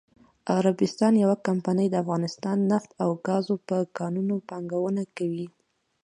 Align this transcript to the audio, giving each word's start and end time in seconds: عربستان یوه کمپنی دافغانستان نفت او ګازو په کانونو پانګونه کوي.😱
عربستان 0.57 1.13
یوه 1.23 1.37
کمپنی 1.47 1.87
دافغانستان 1.95 2.57
نفت 2.71 2.89
او 3.03 3.09
ګازو 3.27 3.55
په 3.67 3.77
کانونو 3.97 4.35
پانګونه 4.49 5.03
کوي.😱 5.17 5.49